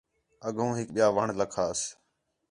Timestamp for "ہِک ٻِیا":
0.77-1.07